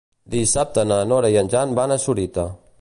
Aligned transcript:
Dissabte 0.35 0.85
na 0.93 0.97
Nora 1.11 1.31
i 1.35 1.39
en 1.43 1.53
Jan 1.57 1.79
van 1.81 1.97
a 1.99 2.03
Sorita. 2.09 2.51